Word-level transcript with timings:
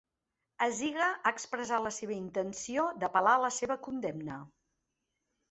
Aziga 0.67 1.09
ha 1.09 1.31
expressat 1.37 1.83
la 1.89 1.91
seva 1.97 2.15
intenció 2.15 2.87
d'apel·lar 3.05 3.37
la 3.45 3.53
seva 3.59 3.79
condemna. 3.91 4.41